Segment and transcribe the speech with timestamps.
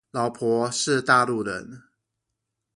[0.09, 1.83] 老婆是大陸人